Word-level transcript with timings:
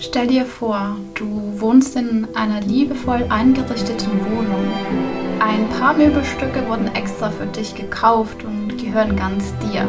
Stell 0.00 0.28
dir 0.28 0.44
vor, 0.44 0.96
du 1.14 1.60
wohnst 1.60 1.96
in 1.96 2.28
einer 2.34 2.60
liebevoll 2.60 3.26
eingerichteten 3.30 4.12
Wohnung. 4.26 4.70
Ein 5.40 5.68
paar 5.70 5.92
Möbelstücke 5.92 6.68
wurden 6.68 6.86
extra 6.94 7.30
für 7.30 7.46
dich 7.46 7.74
gekauft 7.74 8.44
und 8.44 8.78
gehören 8.78 9.16
ganz 9.16 9.52
dir. 9.58 9.88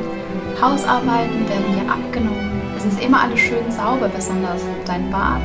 Hausarbeiten 0.59 1.47
werden 1.47 1.73
dir 1.75 1.91
abgenommen. 1.91 2.59
Es 2.75 2.85
ist 2.85 3.03
immer 3.03 3.21
alles 3.21 3.39
schön 3.39 3.69
sauber, 3.69 4.09
besonders 4.09 4.63
dein 4.85 5.11
Bad. 5.11 5.43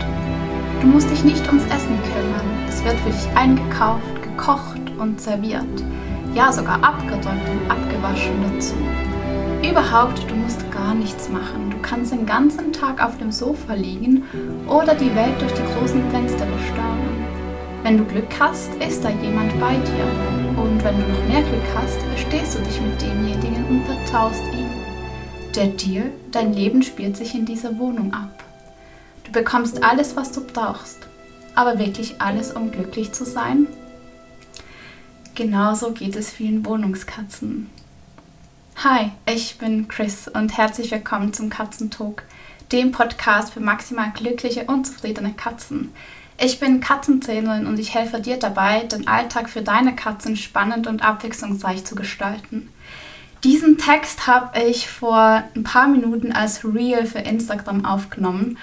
Du 0.80 0.86
musst 0.86 1.10
dich 1.10 1.24
nicht 1.24 1.46
ums 1.46 1.64
Essen 1.66 1.98
kümmern. 2.02 2.66
Es 2.66 2.82
wird 2.84 2.96
für 3.00 3.10
dich 3.10 3.36
eingekauft, 3.36 4.22
gekocht 4.22 4.80
und 4.98 5.20
serviert. 5.20 5.84
Ja, 6.34 6.50
sogar 6.50 6.82
abgedrückt 6.82 7.26
und 7.26 7.70
abgewaschen 7.70 8.42
dazu. 8.42 8.74
Überhaupt, 9.70 10.30
du 10.30 10.34
musst 10.34 10.70
gar 10.70 10.94
nichts 10.94 11.30
machen. 11.30 11.70
Du 11.70 11.78
kannst 11.78 12.12
den 12.12 12.26
ganzen 12.26 12.70
Tag 12.70 13.02
auf 13.02 13.16
dem 13.16 13.32
Sofa 13.32 13.72
liegen 13.72 14.22
oder 14.68 14.94
die 14.94 15.14
Welt 15.14 15.40
durch 15.40 15.52
die 15.54 15.64
großen 15.72 16.10
Fenster 16.10 16.44
bestaunen. 16.44 17.24
Wenn 17.82 17.96
du 17.96 18.04
Glück 18.04 18.28
hast, 18.38 18.74
ist 18.74 19.02
da 19.02 19.08
jemand 19.08 19.58
bei 19.58 19.74
dir. 19.76 20.62
Und 20.62 20.84
wenn 20.84 20.96
du 20.96 21.08
noch 21.08 21.28
mehr 21.28 21.42
Glück 21.42 21.64
hast, 21.74 21.98
verstehst 22.02 22.58
du 22.58 22.62
dich 22.62 22.78
mit 22.78 23.00
demjenigen 23.00 23.64
und 23.68 23.86
vertraust 23.86 24.42
ihm. 24.52 24.68
Der 25.54 25.68
dir, 25.68 26.12
dein 26.30 26.52
Leben 26.52 26.82
spielt 26.82 27.16
sich 27.16 27.34
in 27.34 27.46
dieser 27.46 27.78
Wohnung 27.78 28.12
ab. 28.12 28.44
Du 29.24 29.32
bekommst 29.32 29.82
alles, 29.82 30.14
was 30.14 30.30
du 30.32 30.42
brauchst. 30.42 31.08
Aber 31.54 31.78
wirklich 31.78 32.20
alles, 32.20 32.52
um 32.52 32.70
glücklich 32.70 33.12
zu 33.12 33.24
sein? 33.24 33.66
Genauso 35.34 35.92
geht 35.92 36.16
es 36.16 36.30
vielen 36.30 36.66
Wohnungskatzen. 36.66 37.70
Hi, 38.82 39.12
ich 39.24 39.56
bin 39.56 39.88
Chris 39.88 40.28
und 40.28 40.58
herzlich 40.58 40.90
willkommen 40.90 41.32
zum 41.32 41.48
Katzentalk, 41.48 42.24
dem 42.70 42.92
Podcast 42.92 43.54
für 43.54 43.60
maximal 43.60 44.10
glückliche 44.12 44.64
und 44.64 44.84
zufriedene 44.84 45.32
Katzen. 45.32 45.94
Ich 46.38 46.60
bin 46.60 46.80
Katzentrainerin 46.80 47.66
und 47.66 47.78
ich 47.78 47.94
helfe 47.94 48.20
dir 48.20 48.36
dabei, 48.36 48.80
den 48.80 49.06
Alltag 49.06 49.48
für 49.48 49.62
deine 49.62 49.94
Katzen 49.94 50.36
spannend 50.36 50.86
und 50.86 51.02
abwechslungsreich 51.02 51.84
zu 51.84 51.94
gestalten. 51.94 52.68
Diesen 53.42 53.78
Text 53.78 54.26
habe 54.26 54.60
ich 54.60 54.90
vor 54.90 55.44
ein 55.54 55.62
paar 55.62 55.86
Minuten 55.86 56.32
als 56.32 56.64
Reel 56.64 57.06
für 57.06 57.20
Instagram 57.20 57.86
aufgenommen 57.86 58.58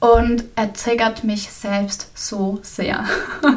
und 0.00 0.44
er 0.54 0.72
triggert 0.72 1.24
mich 1.24 1.50
selbst 1.50 2.10
so 2.14 2.60
sehr. 2.62 3.04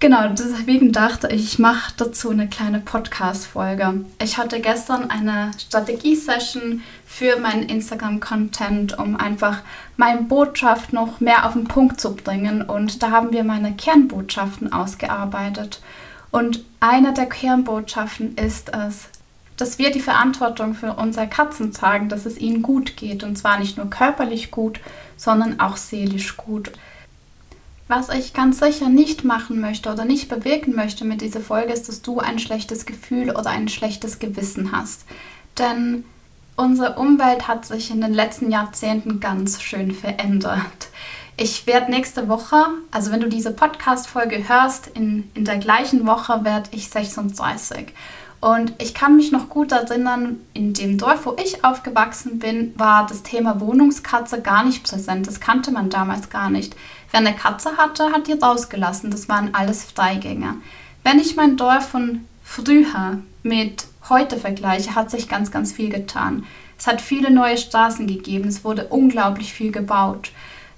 Genau, 0.00 0.28
deswegen 0.30 0.92
dachte 0.92 1.28
ich, 1.28 1.44
ich 1.44 1.58
mache 1.58 1.92
dazu 1.98 2.30
eine 2.30 2.48
kleine 2.48 2.80
Podcast-Folge. 2.80 4.06
Ich 4.22 4.38
hatte 4.38 4.60
gestern 4.60 5.10
eine 5.10 5.50
Strategie-Session 5.58 6.82
für 7.04 7.38
meinen 7.38 7.64
Instagram-Content, 7.64 8.98
um 8.98 9.14
einfach 9.14 9.58
meine 9.98 10.22
Botschaft 10.22 10.94
noch 10.94 11.20
mehr 11.20 11.44
auf 11.44 11.52
den 11.52 11.64
Punkt 11.64 12.00
zu 12.00 12.14
bringen. 12.14 12.62
Und 12.62 13.02
da 13.02 13.10
haben 13.10 13.32
wir 13.32 13.44
meine 13.44 13.74
Kernbotschaften 13.74 14.72
ausgearbeitet. 14.72 15.82
Und 16.30 16.64
eine 16.80 17.12
der 17.12 17.26
Kernbotschaften 17.26 18.36
ist 18.36 18.72
es, 18.72 19.10
dass 19.58 19.78
wir 19.78 19.90
die 19.90 20.00
Verantwortung 20.00 20.72
für 20.72 20.94
unsere 20.94 21.28
Katzen 21.28 21.74
tragen, 21.74 22.08
dass 22.08 22.24
es 22.24 22.38
ihnen 22.38 22.62
gut 22.62 22.96
geht. 22.96 23.22
Und 23.22 23.36
zwar 23.36 23.58
nicht 23.58 23.76
nur 23.76 23.90
körperlich 23.90 24.50
gut, 24.50 24.80
sondern 25.18 25.60
auch 25.60 25.76
seelisch 25.76 26.38
gut. 26.38 26.72
Was 27.90 28.08
ich 28.08 28.34
ganz 28.34 28.60
sicher 28.60 28.88
nicht 28.88 29.24
machen 29.24 29.60
möchte 29.60 29.90
oder 29.90 30.04
nicht 30.04 30.28
bewirken 30.28 30.76
möchte 30.76 31.04
mit 31.04 31.22
dieser 31.22 31.40
Folge, 31.40 31.72
ist, 31.72 31.88
dass 31.88 32.02
du 32.02 32.20
ein 32.20 32.38
schlechtes 32.38 32.86
Gefühl 32.86 33.30
oder 33.30 33.50
ein 33.50 33.66
schlechtes 33.66 34.20
Gewissen 34.20 34.70
hast. 34.70 35.04
Denn 35.58 36.04
unsere 36.54 37.00
Umwelt 37.00 37.48
hat 37.48 37.66
sich 37.66 37.90
in 37.90 38.00
den 38.00 38.14
letzten 38.14 38.52
Jahrzehnten 38.52 39.18
ganz 39.18 39.60
schön 39.60 39.90
verändert. 39.90 40.86
Ich 41.36 41.66
werde 41.66 41.90
nächste 41.90 42.28
Woche, 42.28 42.64
also 42.92 43.10
wenn 43.10 43.22
du 43.22 43.28
diese 43.28 43.50
Podcast-Folge 43.50 44.48
hörst, 44.48 44.86
in, 44.86 45.28
in 45.34 45.44
der 45.44 45.58
gleichen 45.58 46.06
Woche 46.06 46.44
werde 46.44 46.70
ich 46.70 46.90
36. 46.90 47.88
Und 48.40 48.72
ich 48.78 48.94
kann 48.94 49.16
mich 49.16 49.32
noch 49.32 49.50
gut 49.50 49.70
erinnern, 49.70 50.40
in 50.54 50.72
dem 50.72 50.96
Dorf, 50.96 51.26
wo 51.26 51.36
ich 51.42 51.62
aufgewachsen 51.62 52.38
bin, 52.38 52.72
war 52.78 53.06
das 53.06 53.22
Thema 53.22 53.60
Wohnungskatze 53.60 54.40
gar 54.40 54.64
nicht 54.64 54.82
präsent. 54.82 55.26
Das 55.26 55.40
kannte 55.40 55.70
man 55.70 55.90
damals 55.90 56.30
gar 56.30 56.48
nicht. 56.48 56.74
Wer 57.10 57.20
eine 57.20 57.34
Katze 57.34 57.76
hatte, 57.76 58.12
hat 58.12 58.28
die 58.28 58.32
rausgelassen. 58.32 59.10
Das 59.10 59.28
waren 59.28 59.54
alles 59.54 59.84
Freigänger. 59.84 60.56
Wenn 61.04 61.18
ich 61.18 61.36
mein 61.36 61.58
Dorf 61.58 61.88
von 61.90 62.24
früher 62.42 63.18
mit 63.42 63.84
heute 64.08 64.38
vergleiche, 64.38 64.94
hat 64.94 65.10
sich 65.10 65.28
ganz, 65.28 65.50
ganz 65.50 65.72
viel 65.72 65.90
getan. 65.90 66.46
Es 66.78 66.86
hat 66.86 67.02
viele 67.02 67.30
neue 67.30 67.58
Straßen 67.58 68.06
gegeben. 68.06 68.48
Es 68.48 68.64
wurde 68.64 68.86
unglaublich 68.86 69.52
viel 69.52 69.70
gebaut. 69.70 70.32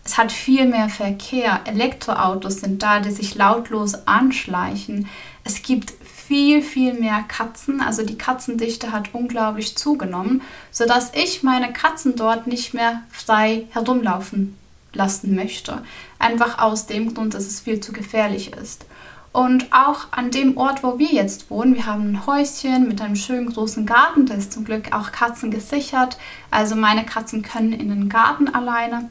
Es 0.04 0.18
hat 0.18 0.32
viel 0.32 0.66
mehr 0.66 0.88
Verkehr. 0.88 1.60
Elektroautos 1.64 2.60
sind 2.60 2.82
da, 2.82 2.98
die 2.98 3.12
sich 3.12 3.36
lautlos 3.36 4.06
anschleichen. 4.08 5.08
Es 5.44 5.62
gibt 5.62 5.92
viel, 6.32 6.62
viel 6.62 6.94
mehr 6.94 7.22
Katzen. 7.28 7.82
Also 7.82 8.06
die 8.06 8.16
Katzendichte 8.16 8.90
hat 8.90 9.10
unglaublich 9.12 9.76
zugenommen, 9.76 10.40
sodass 10.70 11.12
ich 11.14 11.42
meine 11.42 11.74
Katzen 11.74 12.16
dort 12.16 12.46
nicht 12.46 12.72
mehr 12.72 13.02
frei 13.10 13.66
herumlaufen 13.68 14.56
lassen 14.94 15.34
möchte. 15.34 15.82
Einfach 16.18 16.58
aus 16.58 16.86
dem 16.86 17.12
Grund, 17.12 17.34
dass 17.34 17.46
es 17.46 17.60
viel 17.60 17.80
zu 17.80 17.92
gefährlich 17.92 18.54
ist. 18.54 18.86
Und 19.32 19.74
auch 19.74 20.06
an 20.10 20.30
dem 20.30 20.56
Ort, 20.56 20.82
wo 20.82 20.98
wir 20.98 21.12
jetzt 21.12 21.50
wohnen, 21.50 21.74
wir 21.74 21.84
haben 21.84 22.12
ein 22.12 22.26
Häuschen 22.26 22.88
mit 22.88 23.02
einem 23.02 23.16
schönen 23.16 23.52
großen 23.52 23.84
Garten, 23.84 24.24
da 24.24 24.32
ist 24.32 24.54
zum 24.54 24.64
Glück 24.64 24.94
auch 24.94 25.12
Katzen 25.12 25.50
gesichert. 25.50 26.16
Also 26.50 26.76
meine 26.76 27.04
Katzen 27.04 27.42
können 27.42 27.74
in 27.74 27.90
den 27.90 28.08
Garten 28.08 28.48
alleine. 28.48 29.10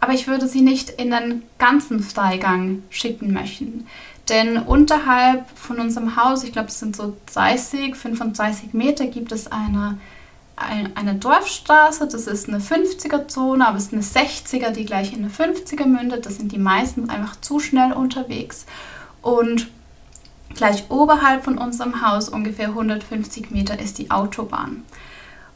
Aber 0.00 0.14
ich 0.14 0.26
würde 0.26 0.48
sie 0.48 0.62
nicht 0.62 0.90
in 0.90 1.12
den 1.12 1.42
ganzen 1.58 2.00
Freigang 2.00 2.82
schicken 2.90 3.32
möchten. 3.32 3.86
Denn 4.28 4.58
unterhalb 4.58 5.46
von 5.56 5.78
unserem 5.78 6.16
Haus, 6.16 6.42
ich 6.42 6.52
glaube 6.52 6.68
es 6.68 6.80
sind 6.80 6.96
so 6.96 7.16
30, 7.32 7.94
35 7.94 8.74
Meter, 8.74 9.06
gibt 9.06 9.32
es 9.32 9.50
eine 9.50 9.98
eine 10.56 11.14
Dorfstraße, 11.14 12.08
das 12.08 12.26
ist 12.26 12.48
eine 12.48 12.60
50er-Zone, 12.60 13.66
aber 13.66 13.76
es 13.76 13.92
ist 13.92 13.92
eine 13.92 14.02
60er, 14.02 14.70
die 14.70 14.86
gleich 14.86 15.12
in 15.12 15.18
eine 15.18 15.28
50er 15.28 15.84
mündet. 15.84 16.24
Das 16.24 16.36
sind 16.36 16.50
die 16.50 16.58
meisten 16.58 17.10
einfach 17.10 17.38
zu 17.42 17.60
schnell 17.60 17.92
unterwegs. 17.92 18.64
Und 19.20 19.68
gleich 20.54 20.90
oberhalb 20.90 21.44
von 21.44 21.58
unserem 21.58 22.00
Haus, 22.00 22.30
ungefähr 22.30 22.68
150 22.68 23.50
Meter, 23.50 23.78
ist 23.78 23.98
die 23.98 24.10
Autobahn. 24.10 24.82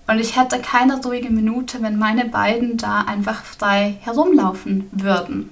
Und 0.07 0.19
ich 0.19 0.37
hätte 0.37 0.59
keine 0.61 1.03
ruhige 1.03 1.31
Minute, 1.31 1.81
wenn 1.81 1.99
meine 1.99 2.27
beiden 2.27 2.77
da 2.77 3.03
einfach 3.03 3.45
frei 3.45 3.97
herumlaufen 4.03 4.89
würden. 4.93 5.51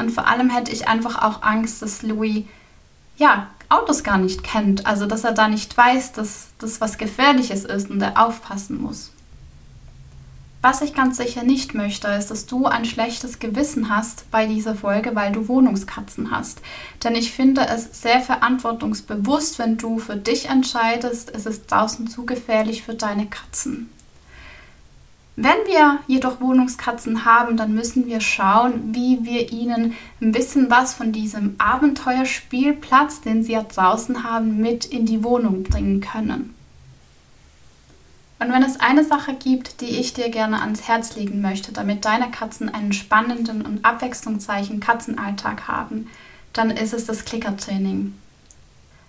Und 0.00 0.10
vor 0.10 0.26
allem 0.26 0.50
hätte 0.50 0.72
ich 0.72 0.88
einfach 0.88 1.22
auch 1.22 1.42
Angst, 1.42 1.82
dass 1.82 2.02
Louis 2.02 2.44
ja 3.16 3.48
Autos 3.68 4.02
gar 4.02 4.18
nicht 4.18 4.42
kennt. 4.42 4.86
Also 4.86 5.06
dass 5.06 5.24
er 5.24 5.32
da 5.32 5.46
nicht 5.48 5.76
weiß, 5.76 6.12
dass 6.12 6.48
das 6.58 6.80
was 6.80 6.98
Gefährliches 6.98 7.64
ist 7.64 7.90
und 7.90 8.00
er 8.02 8.26
aufpassen 8.26 8.80
muss. 8.80 9.12
Was 10.62 10.82
ich 10.82 10.92
ganz 10.92 11.16
sicher 11.16 11.42
nicht 11.42 11.74
möchte, 11.74 12.08
ist, 12.08 12.30
dass 12.30 12.44
du 12.44 12.66
ein 12.66 12.84
schlechtes 12.84 13.38
Gewissen 13.38 13.88
hast 13.88 14.30
bei 14.30 14.46
dieser 14.46 14.74
Folge, 14.74 15.14
weil 15.14 15.32
du 15.32 15.48
Wohnungskatzen 15.48 16.30
hast. 16.30 16.60
Denn 17.02 17.14
ich 17.14 17.32
finde 17.32 17.66
es 17.66 18.02
sehr 18.02 18.20
verantwortungsbewusst, 18.20 19.58
wenn 19.58 19.78
du 19.78 19.98
für 19.98 20.16
dich 20.16 20.50
entscheidest, 20.50 21.34
es 21.34 21.46
ist 21.46 21.70
draußen 21.70 22.08
zu 22.08 22.26
gefährlich 22.26 22.82
für 22.82 22.94
deine 22.94 23.26
Katzen. 23.26 23.90
Wenn 25.42 25.66
wir 25.66 26.00
jedoch 26.06 26.42
Wohnungskatzen 26.42 27.24
haben, 27.24 27.56
dann 27.56 27.72
müssen 27.72 28.06
wir 28.06 28.20
schauen, 28.20 28.94
wie 28.94 29.24
wir 29.24 29.50
ihnen 29.50 29.94
ein 30.20 30.32
bisschen 30.32 30.68
was 30.68 30.92
von 30.92 31.12
diesem 31.12 31.54
Abenteuerspielplatz, 31.56 33.22
den 33.22 33.42
sie 33.42 33.52
ja 33.52 33.62
draußen 33.62 34.22
haben, 34.22 34.58
mit 34.58 34.84
in 34.84 35.06
die 35.06 35.24
Wohnung 35.24 35.62
bringen 35.62 36.02
können. 36.02 36.54
Und 38.38 38.52
wenn 38.52 38.62
es 38.62 38.80
eine 38.80 39.02
Sache 39.02 39.32
gibt, 39.32 39.80
die 39.80 39.98
ich 39.98 40.12
dir 40.12 40.28
gerne 40.28 40.60
ans 40.60 40.86
Herz 40.86 41.16
legen 41.16 41.40
möchte, 41.40 41.72
damit 41.72 42.04
deine 42.04 42.30
Katzen 42.30 42.68
einen 42.68 42.92
spannenden 42.92 43.62
und 43.62 43.82
abwechslungsreichen 43.82 44.80
Katzenalltag 44.80 45.68
haben, 45.68 46.08
dann 46.52 46.70
ist 46.70 46.92
es 46.92 47.06
das 47.06 47.24
Klickertraining. 47.24 48.12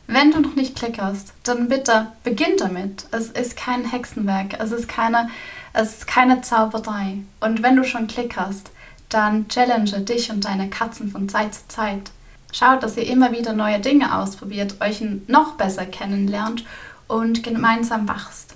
Wenn 0.07 0.31
du 0.31 0.39
noch 0.39 0.55
nicht 0.55 0.77
klickerst, 0.77 1.33
dann 1.43 1.67
bitte 1.67 2.07
beginn 2.23 2.55
damit. 2.57 3.05
Es 3.11 3.27
ist 3.27 3.57
kein 3.57 3.83
Hexenwerk, 3.83 4.57
es 4.59 4.71
ist 4.71 4.87
keine 4.87 5.29
es 5.73 5.97
ist 5.97 6.07
keine 6.07 6.41
Zauberei. 6.41 7.17
Und 7.39 7.63
wenn 7.63 7.75
du 7.75 7.83
schon 7.83 8.07
Klick 8.07 8.37
hast, 8.37 8.71
dann 9.09 9.47
challenge 9.47 10.01
dich 10.01 10.31
und 10.31 10.45
deine 10.45 10.69
Katzen 10.69 11.11
von 11.11 11.29
Zeit 11.29 11.53
zu 11.55 11.67
Zeit. 11.67 12.11
Schaut, 12.51 12.83
dass 12.83 12.97
ihr 12.97 13.07
immer 13.07 13.31
wieder 13.31 13.53
neue 13.53 13.79
Dinge 13.79 14.17
ausprobiert, 14.17 14.81
euch 14.81 15.01
noch 15.27 15.53
besser 15.53 15.85
kennenlernt 15.85 16.65
und 17.07 17.43
gemeinsam 17.43 18.07
wachst. 18.07 18.55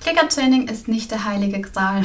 Klickertraining 0.00 0.68
ist 0.68 0.88
nicht 0.88 1.10
der 1.10 1.24
heilige 1.24 1.60
Gral. 1.60 2.04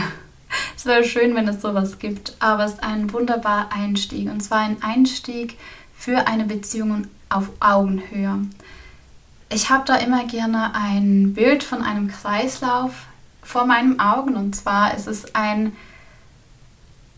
Es 0.75 0.85
wäre 0.85 1.03
schön, 1.03 1.35
wenn 1.35 1.47
es 1.47 1.61
sowas 1.61 1.99
gibt, 1.99 2.35
aber 2.39 2.65
es 2.65 2.73
ist 2.73 2.83
ein 2.83 3.11
wunderbarer 3.11 3.71
Einstieg 3.73 4.29
und 4.29 4.41
zwar 4.41 4.59
ein 4.59 4.81
Einstieg 4.81 5.57
für 5.97 6.27
eine 6.27 6.45
Beziehung 6.45 7.07
auf 7.29 7.49
Augenhöhe. 7.59 8.39
Ich 9.49 9.69
habe 9.69 9.85
da 9.85 9.95
immer 9.95 10.25
gerne 10.25 10.73
ein 10.75 11.33
Bild 11.33 11.63
von 11.63 11.81
einem 11.81 12.09
Kreislauf 12.09 12.91
vor 13.45 13.65
meinen 13.65 13.99
Augen. 13.99 14.35
Und 14.35 14.55
zwar 14.55 14.95
ist 14.95 15.07
es 15.07 15.33
ein, 15.33 15.73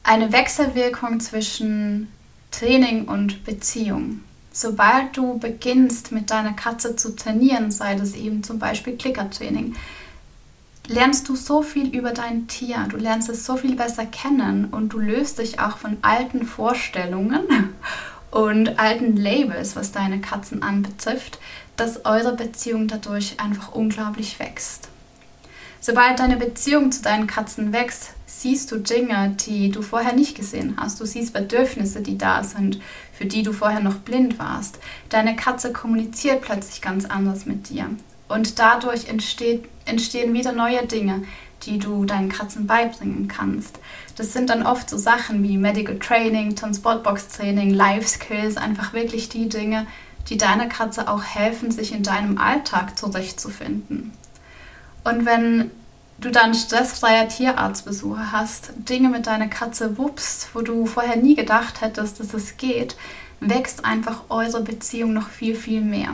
eine 0.03 0.31
Wechselwirkung 0.31 1.19
zwischen 1.19 2.11
Training 2.51 3.05
und 3.05 3.43
Beziehung. 3.45 4.21
Sobald 4.51 5.15
du 5.15 5.37
beginnst 5.37 6.11
mit 6.11 6.31
deiner 6.31 6.53
Katze 6.53 6.95
zu 6.95 7.15
trainieren, 7.15 7.71
sei 7.71 7.95
das 7.95 8.13
eben 8.15 8.43
zum 8.43 8.59
Beispiel 8.59 8.97
Klickertraining, 8.97 9.75
lernst 10.87 11.29
du 11.29 11.35
so 11.35 11.61
viel 11.61 11.95
über 11.95 12.11
dein 12.11 12.47
Tier, 12.47 12.87
du 12.89 12.97
lernst 12.97 13.29
es 13.29 13.45
so 13.45 13.57
viel 13.57 13.75
besser 13.75 14.05
kennen 14.05 14.65
und 14.65 14.89
du 14.89 14.99
löst 14.99 15.39
dich 15.39 15.59
auch 15.59 15.77
von 15.77 15.97
alten 16.01 16.45
Vorstellungen 16.45 17.43
und 18.31 18.79
alten 18.79 19.15
Labels, 19.15 19.75
was 19.75 19.91
deine 19.91 20.21
Katzen 20.21 20.63
anbetrifft, 20.63 21.39
dass 21.75 22.05
eure 22.05 22.35
Beziehung 22.35 22.87
dadurch 22.87 23.39
einfach 23.39 23.73
unglaublich 23.73 24.39
wächst. 24.39 24.89
Sobald 25.87 26.19
deine 26.19 26.35
Beziehung 26.35 26.91
zu 26.91 27.01
deinen 27.01 27.27
Katzen 27.27 27.71
wächst, 27.71 28.09
siehst 28.25 28.69
du 28.73 28.75
Dinge, 28.75 29.37
die 29.47 29.71
du 29.71 29.81
vorher 29.81 30.11
nicht 30.11 30.35
gesehen 30.35 30.75
hast. 30.75 30.99
Du 30.99 31.05
siehst 31.05 31.31
Bedürfnisse, 31.31 32.01
die 32.01 32.17
da 32.17 32.43
sind, 32.43 32.81
für 33.13 33.23
die 33.23 33.41
du 33.41 33.53
vorher 33.53 33.79
noch 33.79 33.95
blind 33.95 34.37
warst. 34.37 34.79
Deine 35.07 35.37
Katze 35.37 35.71
kommuniziert 35.71 36.41
plötzlich 36.41 36.81
ganz 36.81 37.05
anders 37.05 37.45
mit 37.45 37.69
dir. 37.69 37.89
Und 38.27 38.59
dadurch 38.59 39.07
entsteht, 39.07 39.63
entstehen 39.85 40.33
wieder 40.33 40.51
neue 40.51 40.85
Dinge, 40.85 41.23
die 41.63 41.79
du 41.79 42.03
deinen 42.03 42.27
Katzen 42.27 42.67
beibringen 42.67 43.29
kannst. 43.29 43.79
Das 44.17 44.33
sind 44.33 44.49
dann 44.49 44.65
oft 44.65 44.89
so 44.89 44.97
Sachen 44.97 45.41
wie 45.41 45.57
Medical 45.57 45.97
Training, 45.99 46.53
Transportbox 46.53 47.29
Training, 47.29 47.69
Life 47.69 48.09
Skills, 48.09 48.57
einfach 48.57 48.91
wirklich 48.91 49.29
die 49.29 49.47
Dinge, 49.47 49.87
die 50.27 50.37
deiner 50.37 50.67
Katze 50.67 51.07
auch 51.07 51.23
helfen, 51.23 51.71
sich 51.71 51.93
in 51.93 52.03
deinem 52.03 52.37
Alltag 52.39 52.97
zurechtzufinden. 52.99 54.11
Und 55.07 55.25
wenn 55.25 55.71
du 56.19 56.31
dann 56.31 56.53
stressfreier 56.53 57.29
Tierarztbesuche 57.29 58.33
hast, 58.33 58.73
Dinge 58.75 59.07
mit 59.07 59.25
deiner 59.25 59.47
Katze 59.47 59.97
wuppst, 59.97 60.49
wo 60.53 60.59
du 60.59 60.85
vorher 60.85 61.15
nie 61.15 61.33
gedacht 61.33 61.79
hättest, 61.79 62.19
dass 62.19 62.33
es 62.33 62.57
geht, 62.57 62.97
wächst 63.39 63.85
einfach 63.85 64.23
eure 64.27 64.61
Beziehung 64.61 65.13
noch 65.13 65.29
viel, 65.29 65.55
viel 65.55 65.79
mehr. 65.79 66.09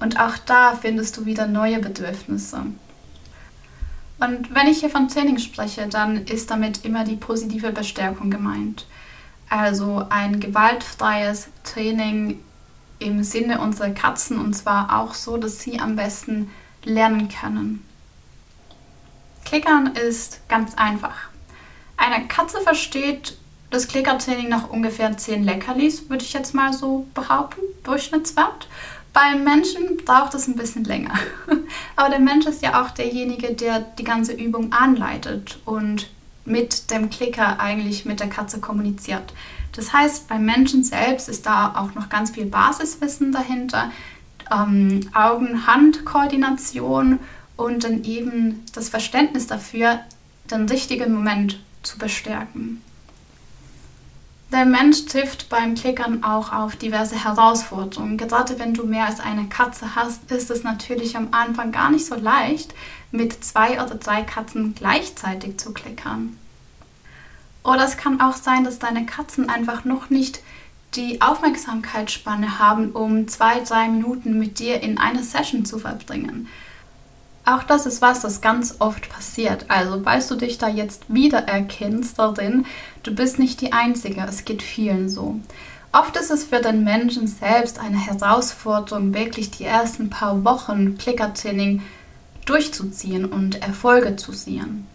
Und 0.00 0.20
auch 0.20 0.36
da 0.36 0.74
findest 0.74 1.16
du 1.16 1.24
wieder 1.24 1.46
neue 1.46 1.78
Bedürfnisse. 1.78 2.66
Und 4.18 4.54
wenn 4.54 4.66
ich 4.66 4.80
hier 4.80 4.90
von 4.90 5.08
Training 5.08 5.38
spreche, 5.38 5.86
dann 5.86 6.26
ist 6.26 6.50
damit 6.50 6.84
immer 6.84 7.04
die 7.04 7.16
positive 7.16 7.72
Bestärkung 7.72 8.30
gemeint. 8.30 8.86
Also 9.48 10.04
ein 10.10 10.40
gewaltfreies 10.40 11.48
Training 11.64 12.38
im 12.98 13.22
Sinne 13.22 13.62
unserer 13.62 13.90
Katzen 13.90 14.38
und 14.38 14.52
zwar 14.52 15.00
auch 15.00 15.14
so, 15.14 15.38
dass 15.38 15.60
sie 15.60 15.80
am 15.80 15.96
besten 15.96 16.50
lernen 16.84 17.30
können. 17.30 17.82
Klickern 19.50 19.96
ist 19.96 20.48
ganz 20.48 20.76
einfach. 20.76 21.16
Eine 21.96 22.28
Katze 22.28 22.60
versteht 22.60 23.36
das 23.70 23.88
Klickertraining 23.88 24.48
nach 24.48 24.70
ungefähr 24.70 25.16
10 25.16 25.42
Leckerlis, 25.42 26.08
würde 26.08 26.22
ich 26.22 26.32
jetzt 26.32 26.54
mal 26.54 26.72
so 26.72 27.08
behaupten, 27.14 27.62
Durchschnittswert. 27.82 28.68
Beim 29.12 29.42
Menschen 29.42 29.96
braucht 30.04 30.34
es 30.34 30.46
ein 30.46 30.54
bisschen 30.54 30.84
länger. 30.84 31.14
Aber 31.96 32.10
der 32.10 32.20
Mensch 32.20 32.46
ist 32.46 32.62
ja 32.62 32.80
auch 32.80 32.90
derjenige, 32.90 33.52
der 33.52 33.80
die 33.80 34.04
ganze 34.04 34.34
Übung 34.34 34.72
anleitet 34.72 35.58
und 35.64 36.08
mit 36.44 36.92
dem 36.92 37.10
Klicker 37.10 37.58
eigentlich 37.58 38.04
mit 38.04 38.20
der 38.20 38.28
Katze 38.28 38.60
kommuniziert. 38.60 39.34
Das 39.72 39.92
heißt, 39.92 40.28
beim 40.28 40.44
Menschen 40.44 40.84
selbst 40.84 41.28
ist 41.28 41.44
da 41.44 41.74
auch 41.74 41.96
noch 41.96 42.08
ganz 42.08 42.30
viel 42.30 42.46
Basiswissen 42.46 43.32
dahinter, 43.32 43.90
ähm, 44.52 45.10
Augen-Hand-Koordination 45.12 47.18
und 47.60 47.84
dann 47.84 48.04
eben 48.04 48.64
das 48.72 48.88
Verständnis 48.88 49.46
dafür, 49.46 50.00
den 50.50 50.68
richtigen 50.68 51.12
Moment 51.12 51.60
zu 51.82 51.98
bestärken. 51.98 52.82
Der 54.50 54.64
Mensch 54.64 55.04
trifft 55.06 55.48
beim 55.48 55.76
Klickern 55.76 56.24
auch 56.24 56.52
auf 56.52 56.74
diverse 56.74 57.22
Herausforderungen. 57.22 58.16
Gerade 58.16 58.58
wenn 58.58 58.74
du 58.74 58.84
mehr 58.84 59.06
als 59.06 59.20
eine 59.20 59.46
Katze 59.46 59.94
hast, 59.94 60.28
ist 60.32 60.50
es 60.50 60.64
natürlich 60.64 61.16
am 61.16 61.28
Anfang 61.30 61.70
gar 61.70 61.90
nicht 61.90 62.04
so 62.04 62.16
leicht, 62.16 62.74
mit 63.12 63.44
zwei 63.44 63.80
oder 63.80 63.94
drei 63.94 64.22
Katzen 64.22 64.74
gleichzeitig 64.74 65.58
zu 65.58 65.72
klickern. 65.72 66.36
Oder 67.62 67.84
es 67.84 67.96
kann 67.96 68.20
auch 68.20 68.34
sein, 68.34 68.64
dass 68.64 68.80
deine 68.80 69.06
Katzen 69.06 69.48
einfach 69.48 69.84
noch 69.84 70.10
nicht 70.10 70.40
die 70.96 71.20
Aufmerksamkeitsspanne 71.20 72.58
haben, 72.58 72.90
um 72.90 73.28
zwei, 73.28 73.60
drei 73.60 73.86
Minuten 73.86 74.38
mit 74.38 74.58
dir 74.58 74.82
in 74.82 74.98
einer 74.98 75.22
Session 75.22 75.64
zu 75.64 75.78
verbringen. 75.78 76.48
Auch 77.50 77.64
das 77.64 77.84
ist 77.84 78.00
was, 78.00 78.20
das 78.20 78.40
ganz 78.40 78.76
oft 78.78 79.08
passiert. 79.08 79.64
Also, 79.66 80.00
falls 80.04 80.28
du 80.28 80.36
dich 80.36 80.58
da 80.58 80.68
jetzt 80.68 81.02
wiedererkennst 81.08 82.16
darin, 82.16 82.64
du 83.02 83.12
bist 83.12 83.40
nicht 83.40 83.60
die 83.60 83.72
Einzige, 83.72 84.24
es 84.28 84.44
geht 84.44 84.62
vielen 84.62 85.08
so. 85.08 85.40
Oft 85.90 86.16
ist 86.16 86.30
es 86.30 86.44
für 86.44 86.60
den 86.60 86.84
Menschen 86.84 87.26
selbst 87.26 87.80
eine 87.80 87.98
Herausforderung, 87.98 89.14
wirklich 89.14 89.50
die 89.50 89.64
ersten 89.64 90.10
paar 90.10 90.44
Wochen 90.44 90.96
Klickertraining 90.96 91.82
durchzuziehen 92.46 93.24
und 93.24 93.60
Erfolge 93.60 94.14
zu 94.14 94.32
sehen. 94.32 94.86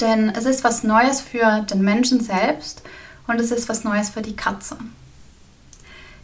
Denn 0.00 0.28
es 0.28 0.44
ist 0.44 0.62
was 0.62 0.84
Neues 0.84 1.20
für 1.20 1.62
den 1.62 1.82
Menschen 1.82 2.20
selbst 2.20 2.82
und 3.26 3.40
es 3.40 3.50
ist 3.50 3.68
was 3.68 3.82
Neues 3.82 4.10
für 4.10 4.22
die 4.22 4.36
Katze. 4.36 4.76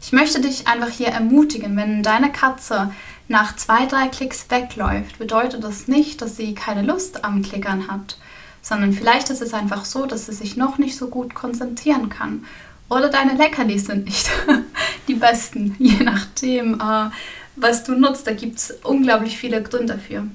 Ich 0.00 0.12
möchte 0.12 0.40
dich 0.40 0.68
einfach 0.68 0.88
hier 0.88 1.08
ermutigen, 1.08 1.76
wenn 1.76 2.04
deine 2.04 2.30
Katze 2.30 2.92
nach 3.30 3.54
zwei, 3.54 3.86
drei 3.86 4.08
Klicks 4.08 4.46
wegläuft, 4.48 5.18
bedeutet 5.18 5.62
das 5.62 5.86
nicht, 5.86 6.20
dass 6.20 6.36
sie 6.36 6.52
keine 6.52 6.82
Lust 6.82 7.24
am 7.24 7.42
Klickern 7.42 7.86
hat, 7.86 8.18
sondern 8.60 8.92
vielleicht 8.92 9.30
ist 9.30 9.40
es 9.40 9.54
einfach 9.54 9.84
so, 9.84 10.04
dass 10.04 10.26
sie 10.26 10.32
sich 10.32 10.56
noch 10.56 10.78
nicht 10.78 10.96
so 10.96 11.06
gut 11.06 11.32
konzentrieren 11.32 12.08
kann. 12.08 12.44
Oder 12.88 13.08
deine 13.08 13.36
Leckerlis 13.36 13.86
sind 13.86 14.06
nicht 14.06 14.28
die 15.08 15.14
besten, 15.14 15.76
je 15.78 16.02
nachdem, 16.02 16.80
äh, 16.80 17.10
was 17.54 17.84
du 17.84 17.92
nutzt. 17.92 18.26
Da 18.26 18.32
gibt 18.32 18.58
es 18.58 18.72
unglaublich 18.82 19.38
viele 19.38 19.62
Gründe 19.62 19.94
dafür. 19.94 20.26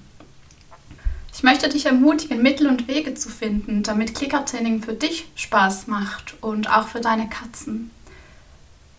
Ich 1.33 1.43
möchte 1.43 1.67
dich 1.67 1.87
ermutigen, 1.87 2.41
Mittel 2.41 2.67
und 2.67 2.87
Wege 2.87 3.13
zu 3.13 3.27
finden, 3.27 3.83
damit 3.83 4.15
Klickertraining 4.15 4.81
für 4.81 4.93
dich 4.93 5.27
Spaß 5.35 5.87
macht 5.87 6.35
und 6.39 6.69
auch 6.69 6.87
für 6.87 7.01
deine 7.01 7.27
Katzen. 7.27 7.91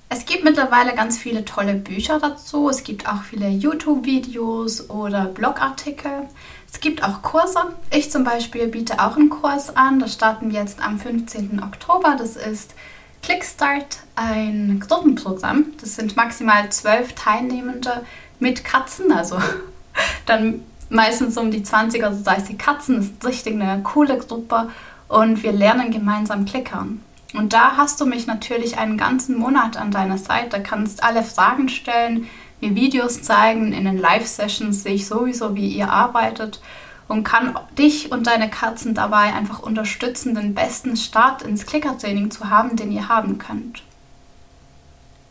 Es 0.08 0.24
gibt 0.24 0.44
mittlerweile 0.44 0.94
ganz 0.94 1.18
viele 1.18 1.44
tolle 1.44 1.74
Bücher 1.74 2.20
dazu. 2.20 2.68
Es 2.68 2.84
gibt 2.84 3.08
auch 3.08 3.22
viele 3.22 3.48
YouTube-Videos 3.48 4.88
oder 4.88 5.24
Blogartikel. 5.24 6.28
Es 6.72 6.78
gibt 6.78 7.02
auch 7.02 7.22
Kurse. 7.22 7.74
Ich 7.90 8.10
zum 8.10 8.22
Beispiel 8.22 8.68
biete 8.68 9.00
auch 9.00 9.16
einen 9.16 9.30
Kurs 9.30 9.74
an. 9.74 9.98
Das 9.98 10.12
starten 10.12 10.52
wir 10.52 10.60
jetzt 10.60 10.80
am 10.80 10.98
15. 11.00 11.60
Oktober. 11.60 12.14
Das 12.16 12.36
ist 12.36 12.74
Clickstart, 13.22 13.98
ein 14.14 14.78
Gruppenprogramm. 14.78 15.72
Das 15.80 15.96
sind 15.96 16.16
maximal 16.16 16.70
zwölf 16.70 17.14
Teilnehmende 17.14 18.04
mit 18.38 18.64
Katzen. 18.64 19.10
Also 19.10 19.38
dann 20.26 20.62
meistens 20.88 21.36
um 21.36 21.50
die 21.50 21.64
20 21.64 22.02
oder 22.02 22.14
30 22.14 22.56
Katzen. 22.56 22.96
Das 22.96 23.06
ist 23.06 23.26
richtig 23.26 23.60
eine 23.60 23.82
coole 23.82 24.18
Gruppe. 24.18 24.70
Und 25.08 25.42
wir 25.42 25.52
lernen 25.52 25.90
gemeinsam 25.90 26.44
klickern. 26.44 27.00
Und 27.34 27.52
da 27.52 27.76
hast 27.76 28.00
du 28.00 28.06
mich 28.06 28.26
natürlich 28.26 28.78
einen 28.78 28.96
ganzen 28.96 29.38
Monat 29.38 29.76
an 29.76 29.90
deiner 29.90 30.18
Seite, 30.18 30.62
kannst 30.62 31.02
alle 31.02 31.22
Fragen 31.22 31.68
stellen, 31.68 32.28
mir 32.60 32.74
Videos 32.74 33.22
zeigen, 33.22 33.72
in 33.72 33.84
den 33.84 33.98
Live-Sessions 33.98 34.82
sehe 34.82 34.94
ich 34.94 35.06
sowieso, 35.06 35.54
wie 35.54 35.68
ihr 35.68 35.90
arbeitet. 35.90 36.60
Und 37.08 37.22
kann 37.22 37.56
dich 37.78 38.10
und 38.10 38.26
deine 38.26 38.50
Katzen 38.50 38.94
dabei 38.94 39.32
einfach 39.32 39.60
unterstützen, 39.60 40.34
den 40.34 40.54
besten 40.54 40.96
Start 40.96 41.42
ins 41.42 41.64
Klickertraining 41.64 42.32
zu 42.32 42.50
haben, 42.50 42.74
den 42.74 42.90
ihr 42.90 43.08
haben 43.08 43.38
könnt. 43.38 43.82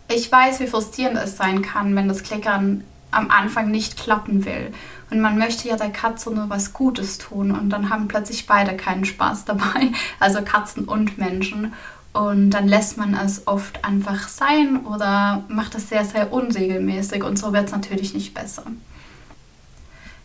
Ich 0.07 0.31
weiß, 0.31 0.61
wie 0.61 0.67
frustrierend 0.67 1.17
es 1.17 1.35
sein 1.35 1.63
kann, 1.63 1.95
wenn 1.95 2.07
das 2.07 2.23
Klickern 2.23 2.85
am 3.15 3.31
Anfang 3.31 3.71
nicht 3.71 3.97
klappen 3.97 4.45
will. 4.45 4.71
Und 5.09 5.21
man 5.21 5.37
möchte 5.37 5.67
ja 5.67 5.77
der 5.77 5.91
Katze 5.91 6.31
nur 6.31 6.49
was 6.49 6.73
Gutes 6.73 7.17
tun 7.17 7.51
und 7.51 7.69
dann 7.69 7.89
haben 7.89 8.07
plötzlich 8.07 8.47
beide 8.47 8.75
keinen 8.75 9.05
Spaß 9.05 9.45
dabei, 9.45 9.91
also 10.19 10.41
Katzen 10.41 10.85
und 10.85 11.17
Menschen. 11.17 11.73
Und 12.13 12.51
dann 12.51 12.67
lässt 12.67 12.97
man 12.97 13.13
es 13.13 13.45
oft 13.45 13.83
einfach 13.83 14.29
sein 14.29 14.85
oder 14.85 15.43
macht 15.49 15.75
es 15.75 15.89
sehr, 15.89 16.05
sehr 16.05 16.31
unregelmäßig 16.31 17.23
und 17.23 17.37
so 17.37 17.51
wird 17.51 17.65
es 17.65 17.71
natürlich 17.71 18.13
nicht 18.13 18.33
besser. 18.33 18.63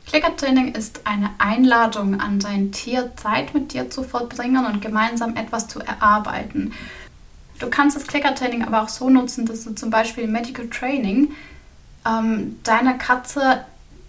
Klickertraining 0.07 0.75
ist 0.75 1.03
eine 1.05 1.31
Einladung 1.39 2.21
an 2.21 2.41
dein 2.41 2.73
Tier, 2.73 3.13
Zeit 3.17 3.55
mit 3.55 3.73
dir 3.73 3.91
zu 3.91 4.03
verbringen 4.03 4.67
und 4.67 4.83
gemeinsam 4.83 5.37
etwas 5.37 5.69
zu 5.69 5.81
erarbeiten. 5.81 6.73
Du 7.61 7.69
kannst 7.69 7.97
das 7.97 8.07
Klickertraining 8.07 8.65
aber 8.65 8.83
auch 8.83 8.89
so 8.89 9.11
nutzen, 9.11 9.47
dass 9.47 9.65
du 9.65 9.75
zum 9.75 9.91
Beispiel 9.91 10.27
Medical 10.27 10.69
Training 10.69 11.33
ähm, 12.07 12.59
deiner 12.63 12.95
Katze 12.95 13.65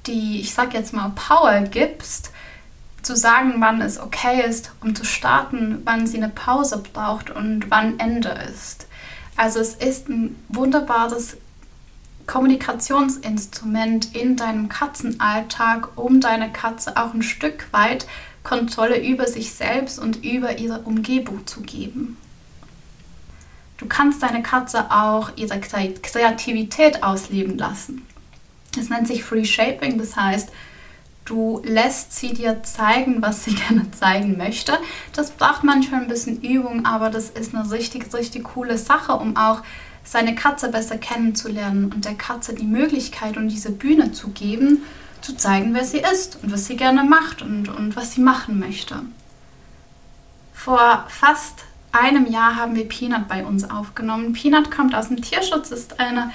die, 0.08 0.42
ich 0.42 0.54
sag 0.54 0.74
jetzt 0.74 0.94
mal, 0.94 1.12
Power 1.16 1.62
gibst, 1.62 2.32
zu 3.02 3.16
sagen, 3.16 3.56
wann 3.60 3.82
es 3.82 4.00
okay 4.00 4.44
ist, 4.48 4.72
um 4.82 4.96
zu 4.96 5.06
starten, 5.06 5.82
wann 5.86 6.06
sie 6.06 6.18
eine 6.18 6.30
Pause 6.30 6.84
braucht 6.94 7.32
und 7.32 7.72
wann 7.72 8.00
Ende 8.00 8.30
ist. 8.30 8.88
Also 9.36 9.60
es 9.60 9.74
ist 9.74 10.08
ein 10.08 10.36
wunderbares 10.50 11.38
Kommunikationsinstrument 12.28 14.16
in 14.16 14.36
deinem 14.36 14.70
Katzenalltag, 14.70 15.98
um 15.98 16.22
deine 16.22 16.52
Katze 16.52 16.96
auch 16.96 17.14
ein 17.14 17.24
Stück 17.24 17.68
weit 17.72 18.06
Kontrolle 18.44 19.04
über 19.04 19.28
sich 19.28 19.54
selbst 19.54 20.00
und 20.00 20.24
über 20.24 20.60
ihre 20.60 20.80
Umgebung 20.82 21.46
zu 21.48 21.62
geben. 21.62 22.18
Du 23.82 23.88
kannst 23.88 24.22
deine 24.22 24.44
Katze 24.44 24.92
auch 24.92 25.32
ihre 25.38 25.60
Kreativität 25.60 27.02
ausleben 27.02 27.58
lassen. 27.58 28.06
Es 28.80 28.90
nennt 28.92 29.08
sich 29.08 29.24
Free 29.24 29.44
Shaping, 29.44 29.98
das 29.98 30.16
heißt, 30.16 30.50
du 31.26 31.64
lässt 31.66 32.16
sie 32.16 32.32
dir 32.32 32.62
zeigen, 32.62 33.24
was 33.24 33.44
sie 33.44 33.56
gerne 33.68 33.90
zeigen 33.90 34.38
möchte. 34.38 34.78
Das 35.14 35.32
braucht 35.32 35.64
manchmal 35.64 36.02
ein 36.02 36.08
bisschen 36.08 36.44
Übung, 36.44 36.86
aber 36.86 37.10
das 37.10 37.32
ist 37.32 37.56
eine 37.56 37.72
richtig, 37.72 38.14
richtig 38.14 38.44
coole 38.44 38.78
Sache, 38.78 39.14
um 39.14 39.36
auch 39.36 39.64
seine 40.04 40.36
Katze 40.36 40.70
besser 40.70 41.00
kennenzulernen 41.00 41.92
und 41.92 42.06
der 42.06 42.16
Katze 42.16 42.54
die 42.54 42.68
Möglichkeit 42.68 43.36
und 43.36 43.48
diese 43.48 43.72
Bühne 43.72 44.12
zu 44.12 44.30
geben, 44.30 44.84
zu 45.22 45.36
zeigen, 45.36 45.74
wer 45.74 45.86
sie 45.86 46.04
ist 46.14 46.38
und 46.44 46.52
was 46.52 46.68
sie 46.68 46.78
gerne 46.78 47.04
macht 47.04 47.42
und, 47.42 47.68
und 47.68 47.96
was 47.96 48.14
sie 48.14 48.22
machen 48.22 48.60
möchte. 48.60 49.00
Vor 50.54 51.06
fast 51.10 51.66
einem 51.92 52.32
Jahr 52.32 52.56
haben 52.56 52.76
wir 52.76 52.88
Peanut 52.88 53.28
bei 53.28 53.46
uns 53.46 53.70
aufgenommen. 53.70 54.34
Peanut 54.34 54.72
kommt 54.72 54.96
aus 54.96 55.10
dem 55.10 55.22
Tierschutz, 55.22 55.72
ist 55.72 56.00
eine 56.00 56.32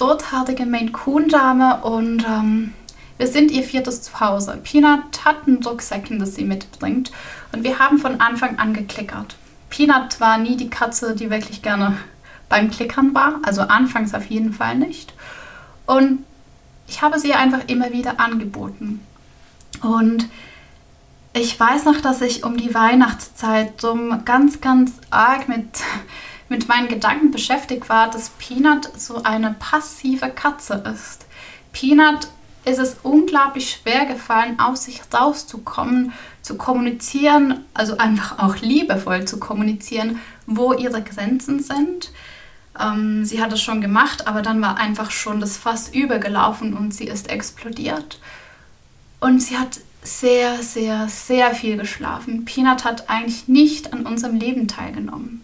rothaarige 0.00 0.66
Maine 0.66 0.92
Coon 0.92 1.28
Dame 1.28 1.80
und 1.82 2.24
ähm, 2.24 2.72
wir 3.16 3.26
sind 3.26 3.50
ihr 3.50 3.62
viertes 3.62 4.02
Zuhause. 4.02 4.58
Peanut 4.62 5.24
hat 5.24 5.46
ein 5.46 5.62
Rucksäckchen, 5.62 6.18
das 6.18 6.34
sie 6.34 6.44
mitbringt 6.44 7.12
und 7.52 7.62
wir 7.64 7.78
haben 7.78 7.98
von 7.98 8.20
Anfang 8.20 8.58
an 8.58 8.74
geklickert. 8.74 9.36
Peanut 9.70 10.20
war 10.20 10.38
nie 10.38 10.56
die 10.56 10.70
Katze, 10.70 11.14
die 11.14 11.30
wirklich 11.30 11.62
gerne 11.62 11.96
beim 12.48 12.70
Klickern 12.70 13.14
war, 13.14 13.40
also 13.42 13.62
anfangs 13.62 14.14
auf 14.14 14.26
jeden 14.26 14.52
Fall 14.52 14.76
nicht. 14.76 15.14
Und 15.86 16.24
ich 16.86 17.02
habe 17.02 17.18
sie 17.18 17.34
einfach 17.34 17.68
immer 17.68 17.92
wieder 17.92 18.20
angeboten. 18.20 19.00
Und 19.82 20.28
ich 21.34 21.58
weiß 21.58 21.84
noch, 21.84 22.00
dass 22.00 22.22
ich 22.22 22.44
um 22.44 22.56
die 22.56 22.74
Weihnachtszeit 22.74 23.80
so 23.80 23.98
ganz, 24.24 24.60
ganz 24.60 24.92
arg 25.10 25.48
mit, 25.48 25.66
mit 26.48 26.68
meinen 26.68 26.88
Gedanken 26.88 27.32
beschäftigt 27.32 27.88
war, 27.88 28.08
dass 28.08 28.30
Peanut 28.30 28.88
so 28.96 29.22
eine 29.24 29.54
passive 29.58 30.30
Katze 30.30 30.82
ist. 30.94 31.26
Peanut 31.72 32.28
ist 32.64 32.78
es 32.78 32.96
unglaublich 33.02 33.70
schwer 33.70 34.06
gefallen, 34.06 34.60
aus 34.60 34.84
sich 34.84 35.02
rauszukommen, 35.12 36.12
zu 36.40 36.56
kommunizieren, 36.56 37.64
also 37.74 37.98
einfach 37.98 38.38
auch 38.38 38.56
liebevoll 38.56 39.24
zu 39.24 39.38
kommunizieren, 39.38 40.20
wo 40.46 40.72
ihre 40.72 41.02
Grenzen 41.02 41.62
sind. 41.62 42.12
Ähm, 42.80 43.24
sie 43.24 43.42
hat 43.42 43.52
es 43.52 43.60
schon 43.60 43.80
gemacht, 43.80 44.28
aber 44.28 44.40
dann 44.40 44.62
war 44.62 44.78
einfach 44.78 45.10
schon 45.10 45.40
das 45.40 45.56
Fass 45.56 45.88
übergelaufen 45.88 46.74
und 46.74 46.94
sie 46.94 47.06
ist 47.06 47.28
explodiert. 47.28 48.20
Und 49.20 49.42
sie 49.42 49.58
hat 49.58 49.80
sehr, 50.04 50.62
sehr, 50.62 51.08
sehr 51.08 51.54
viel 51.54 51.78
geschlafen. 51.78 52.44
Peanut 52.44 52.84
hat 52.84 53.08
eigentlich 53.08 53.48
nicht 53.48 53.92
an 53.92 54.06
unserem 54.06 54.36
Leben 54.36 54.68
teilgenommen. 54.68 55.42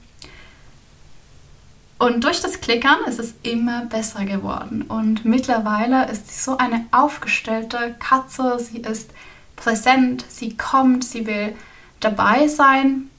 Und 1.98 2.24
durch 2.24 2.40
das 2.40 2.60
Klickern 2.60 2.98
ist 3.06 3.18
es 3.18 3.34
immer 3.42 3.86
besser 3.86 4.24
geworden. 4.24 4.82
Und 4.82 5.24
mittlerweile 5.24 6.10
ist 6.10 6.30
sie 6.30 6.42
so 6.42 6.56
eine 6.56 6.86
aufgestellte 6.92 7.94
Katze. 7.98 8.58
Sie 8.58 8.78
ist 8.78 9.10
präsent, 9.56 10.24
sie 10.28 10.56
kommt, 10.56 11.04
sie 11.04 11.26
will 11.26 11.54
dabei 12.00 12.48
sein, 12.48 13.10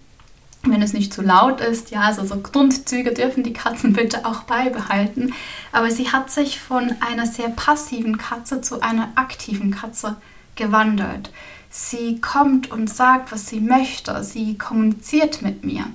wenn 0.63 0.81
es 0.81 0.93
nicht 0.93 1.13
zu 1.13 1.21
laut 1.21 1.61
ist. 1.61 1.91
Ja, 1.91 2.01
also 2.01 2.25
so 2.25 2.39
Grundzüge 2.39 3.13
dürfen 3.13 3.43
die 3.43 3.53
Katzen 3.53 3.93
bitte 3.93 4.25
auch 4.25 4.43
beibehalten. 4.43 5.33
Aber 5.71 5.89
sie 5.89 6.11
hat 6.11 6.29
sich 6.31 6.59
von 6.59 6.95
einer 7.01 7.25
sehr 7.25 7.49
passiven 7.49 8.17
Katze 8.17 8.61
zu 8.61 8.81
einer 8.81 9.09
aktiven 9.15 9.71
Katze 9.71 10.17
gewandelt. 10.61 11.31
Sie 11.69 12.21
kommt 12.21 12.71
und 12.71 12.89
sagt, 12.89 13.31
was 13.31 13.47
sie 13.47 13.61
möchte. 13.61 14.23
Sie 14.23 14.57
kommuniziert 14.57 15.41
mit 15.41 15.63
mir 15.63 15.85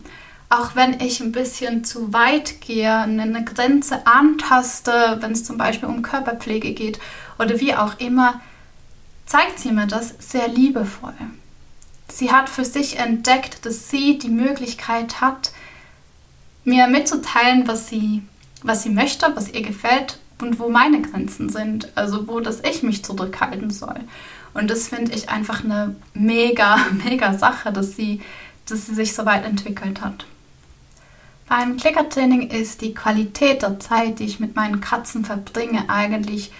auch 0.48 0.76
wenn 0.76 1.00
ich 1.00 1.20
ein 1.20 1.32
bisschen 1.32 1.84
zu 1.84 2.12
weit 2.12 2.60
gehe, 2.60 2.94
eine 2.94 3.44
Grenze 3.44 4.06
antaste, 4.06 5.18
wenn 5.20 5.32
es 5.32 5.44
zum 5.44 5.58
Beispiel 5.58 5.88
um 5.88 6.02
Körperpflege 6.02 6.72
geht 6.72 7.00
oder 7.38 7.60
wie 7.60 7.74
auch 7.74 7.98
immer, 7.98 8.40
zeigt 9.26 9.58
sie 9.58 9.72
mir 9.72 9.86
das 9.86 10.14
sehr 10.20 10.48
liebevoll. 10.48 11.14
Sie 12.08 12.30
hat 12.30 12.48
für 12.48 12.64
sich 12.64 12.98
entdeckt, 12.98 13.66
dass 13.66 13.90
sie 13.90 14.18
die 14.18 14.28
Möglichkeit 14.28 15.20
hat, 15.20 15.50
mir 16.64 16.86
mitzuteilen, 16.86 17.66
was 17.66 17.88
sie, 17.88 18.22
was 18.62 18.84
sie 18.84 18.90
möchte, 18.90 19.34
was 19.34 19.52
ihr 19.52 19.62
gefällt 19.62 20.18
und 20.40 20.58
wo 20.58 20.68
meine 20.68 21.02
Grenzen 21.02 21.48
sind, 21.48 21.96
also 21.96 22.28
wo 22.28 22.40
das 22.40 22.60
ich 22.60 22.82
mich 22.82 23.04
zurückhalten 23.04 23.70
soll. 23.70 24.00
Und 24.54 24.70
das 24.70 24.88
finde 24.88 25.12
ich 25.12 25.28
einfach 25.28 25.64
eine 25.64 25.96
mega, 26.14 26.78
mega 27.04 27.34
Sache, 27.34 27.72
dass 27.72 27.96
sie, 27.96 28.20
dass 28.66 28.86
sie 28.86 28.94
sich 28.94 29.14
so 29.14 29.24
weit 29.26 29.44
entwickelt 29.44 30.00
hat. 30.00 30.26
Beim 31.48 31.76
Klickertraining 31.76 32.50
ist 32.50 32.80
die 32.80 32.92
Qualität 32.92 33.62
der 33.62 33.78
Zeit, 33.78 34.18
die 34.18 34.24
ich 34.24 34.40
mit 34.40 34.56
meinen 34.56 34.80
Katzen 34.80 35.24
verbringe, 35.24 35.88
eigentlich 35.88 36.50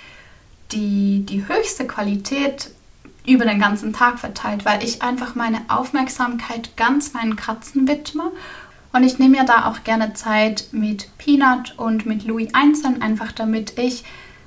die, 0.71 1.25
die 1.27 1.49
höchste 1.49 1.87
Qualität 1.87 2.71
über 3.27 3.45
den 3.45 3.59
ganzen 3.59 3.93
Tag 3.93 4.21
verteilt, 4.21 4.65
weil 4.65 4.85
ich 4.85 5.03
einfach 5.03 5.35
meine 5.35 5.63
Aufmerksamkeit 5.69 6.77
ganz 6.77 7.13
meinen 7.13 7.35
Katzen 7.35 7.89
widme. 7.89 8.31
Und 8.97 9.05
ich 9.05 9.19
nehme 9.19 9.37
mir 9.37 9.45
da 9.45 9.67
auch 9.67 9.85
gerne 9.85 10.15
Zeit 10.15 10.69
mit 10.73 11.19
Peanut 11.19 11.75
und 11.77 12.07
mit 12.07 12.25
Louis 12.25 12.49
einzeln, 12.55 13.03
einfach 13.03 13.31
damit 13.31 13.79
ich 13.79 14.05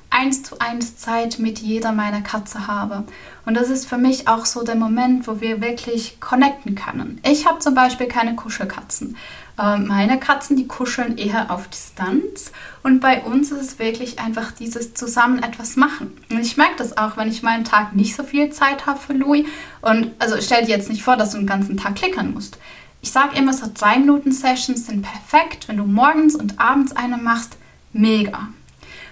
eins 0.09 0.41
zu 0.41 0.57
eins 0.57 0.97
Zeit 0.97 1.37
mit 1.37 1.59
jeder 1.59 1.91
meiner 1.91 2.21
Katze 2.21 2.65
habe. 2.65 3.03
Und 3.45 3.53
das 3.53 3.69
ist 3.69 3.87
für 3.87 3.99
mich 3.99 4.27
auch 4.27 4.45
so 4.45 4.63
der 4.63 4.73
Moment, 4.73 5.27
wo 5.27 5.39
wir 5.39 5.61
wirklich 5.61 6.19
connecten 6.19 6.73
können. 6.73 7.21
Ich 7.23 7.45
habe 7.45 7.59
zum 7.59 7.75
Beispiel 7.75 8.07
keine 8.07 8.35
Kuschelkatzen. 8.35 9.17
Ähm, 9.61 9.85
meine 9.85 10.19
Katzen, 10.19 10.57
die 10.57 10.65
kuscheln 10.65 11.19
eher 11.19 11.51
auf 11.51 11.67
Distanz. 11.67 12.51
Und 12.81 13.01
bei 13.01 13.21
uns 13.21 13.51
ist 13.51 13.61
es 13.61 13.77
wirklich 13.77 14.17
einfach 14.17 14.51
dieses 14.51 14.95
zusammen 14.95 15.43
etwas 15.43 15.75
machen. 15.75 16.17
Und 16.31 16.39
ich 16.39 16.57
merke 16.57 16.77
das 16.77 16.97
auch, 16.97 17.17
wenn 17.17 17.29
ich 17.29 17.43
mal 17.43 17.51
einen 17.51 17.65
Tag 17.65 17.95
nicht 17.95 18.15
so 18.15 18.23
viel 18.23 18.49
Zeit 18.49 18.87
habe 18.87 18.99
für 18.99 19.13
Louis. 19.13 19.45
Und 19.81 20.11
also 20.17 20.37
stell 20.41 20.65
dir 20.65 20.75
jetzt 20.75 20.89
nicht 20.89 21.03
vor, 21.03 21.17
dass 21.17 21.31
du 21.31 21.37
den 21.37 21.45
ganzen 21.45 21.77
Tag 21.77 21.97
klickern 21.97 22.33
musst. 22.33 22.57
Ich 23.01 23.11
sage 23.11 23.37
immer, 23.37 23.53
so 23.53 23.67
drei 23.73 23.97
Minuten 23.97 24.31
Sessions 24.31 24.85
sind 24.85 25.03
perfekt. 25.03 25.67
Wenn 25.67 25.77
du 25.77 25.85
morgens 25.85 26.35
und 26.35 26.59
abends 26.59 26.91
eine 26.91 27.17
machst, 27.17 27.57
mega. 27.93 28.49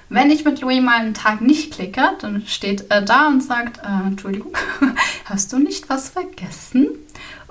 Wenn 0.10 0.32
ich 0.32 0.46
mit 0.46 0.62
Louis 0.62 0.82
mal 0.82 1.00
einen 1.00 1.14
Tag 1.14 1.42
nicht 1.42 1.74
klicke, 1.74 2.02
dann 2.22 2.46
steht 2.48 2.90
er 2.90 3.02
da 3.02 3.28
und 3.28 3.44
sagt, 3.44 3.80
äh, 3.84 4.08
Entschuldigung, 4.08 4.54
hast 5.26 5.52
du 5.52 5.60
nicht 5.60 5.90
was 5.90 6.10
vergessen? 6.10 6.88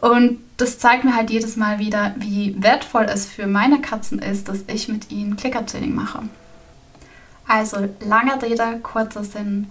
Und 0.01 0.41
das 0.57 0.79
zeigt 0.79 1.05
mir 1.05 1.15
halt 1.15 1.31
jedes 1.31 1.57
Mal 1.57 1.79
wieder, 1.79 2.15
wie 2.19 2.55
wertvoll 2.59 3.05
es 3.05 3.27
für 3.27 3.47
meine 3.47 3.81
Katzen 3.81 4.19
ist, 4.19 4.49
dass 4.49 4.65
ich 4.69 4.89
mit 4.89 5.11
ihnen 5.11 5.37
Klickertraining 5.37 5.95
mache. 5.95 6.23
Also 7.47 7.89
lange 8.01 8.41
Rede, 8.43 8.81
kurzer 8.83 9.25
Sinn. 9.25 9.71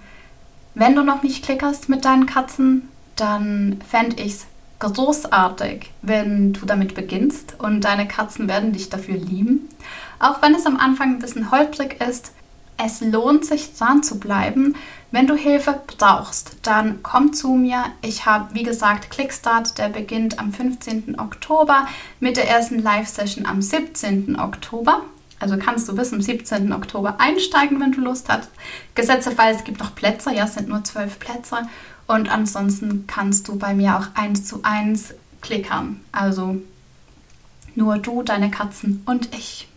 Wenn 0.74 0.96
du 0.96 1.04
noch 1.04 1.24
nicht 1.24 1.44
klickerst 1.44 1.90
mit 1.90 2.06
deinen 2.06 2.26
Katzen, 2.26 2.90
dann 3.16 3.80
fände 3.88 4.22
ich 4.22 4.34
es 4.34 4.48
großartig, 4.80 5.92
wenn 6.02 6.54
du 6.54 6.66
damit 6.66 6.96
beginnst 6.96 7.56
und 7.60 7.82
deine 7.82 8.08
Katzen 8.08 8.48
werden 8.48 8.74
dich 8.74 8.90
dafür 8.90 9.16
lieben. 9.16 9.70
Auch 10.20 10.42
wenn 10.42 10.56
es 10.56 10.66
am 10.66 10.78
Anfang 10.78 11.16
ein 11.16 11.20
bisschen 11.20 11.52
holprig 11.52 12.02
ist, 12.02 12.32
es 12.78 13.00
lohnt 13.02 13.46
sich 13.46 13.74
dran 13.76 14.04
zu 14.04 14.20
bleiben. 14.20 14.76
Wenn 15.12 15.28
du 15.28 15.36
Hilfe 15.36 15.80
brauchst, 15.88 16.58
dann 16.64 17.00
komm 17.04 17.32
zu 17.32 17.54
mir. 17.54 17.86
Ich 18.02 18.26
habe, 18.26 18.54
wie 18.54 18.64
gesagt, 18.64 19.10
Clickstart, 19.12 19.78
der 19.78 19.90
beginnt 19.90 20.40
am 20.40 20.52
15. 20.52 21.18
Oktober 21.20 21.88
mit 22.20 22.36
der 22.36 22.50
ersten 22.50 22.82
Live-Session 22.82 23.46
am 23.46 23.62
17. 23.62 24.38
Oktober. 24.38 25.02
Also 25.40 25.58
kannst 25.58 25.88
du 25.88 25.96
bis 25.96 26.10
zum 26.10 26.22
17. 26.22 26.74
Oktober 26.74 27.16
einsteigen, 27.20 27.80
wenn 27.80 27.92
du 27.92 28.02
Lust 28.02 28.28
hast. 28.30 28.50
Gesetzerweise 28.94 29.64
gibt 29.64 29.80
noch 29.80 29.96
Plätze, 29.96 30.34
ja, 30.34 30.46
es 30.46 30.56
sind 30.56 30.70
nur 30.70 30.84
zwölf 30.84 31.20
Plätze. 31.20 31.58
Und 32.08 32.30
ansonsten 32.30 33.06
kannst 33.08 33.48
du 33.48 33.58
bei 33.58 33.74
mir 33.74 33.98
auch 33.98 34.08
eins 34.14 34.46
zu 34.46 34.60
eins 34.64 35.14
klickern. 35.42 36.02
Also 36.12 36.58
nur 37.76 37.98
du, 37.98 38.24
deine 38.24 38.52
Katzen 38.52 39.02
und 39.06 39.34
ich. 39.36 39.68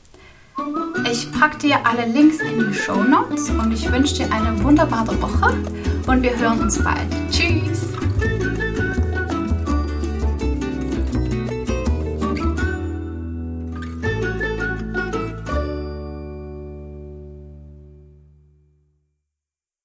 Ich 1.10 1.30
packe 1.32 1.58
dir 1.58 1.86
alle 1.86 2.06
Links 2.06 2.38
in 2.40 2.58
die 2.58 2.74
Show 2.74 3.02
Notes 3.02 3.50
und 3.50 3.72
ich 3.72 3.90
wünsche 3.90 4.16
dir 4.16 4.32
eine 4.32 4.62
wunderbare 4.62 5.20
Woche 5.22 5.56
und 6.06 6.22
wir 6.22 6.36
hören 6.36 6.60
uns 6.60 6.82
bald. 6.82 7.08
Tschüss! 7.30 8.07